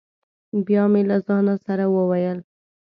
[0.65, 2.39] بیا مې له ځانه سره وویل: